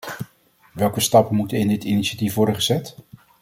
[0.73, 2.95] Welke stappen moeten in dit initiatief worden gezet?